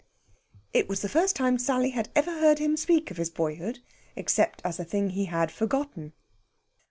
[0.73, 3.77] It was the first time Sally had ever heard him speak of his boyhood
[4.15, 6.13] except as a thing he had forgotten.